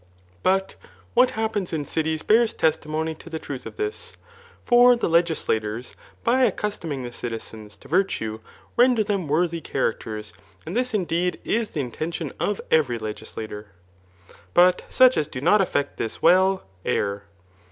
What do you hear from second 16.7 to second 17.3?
err.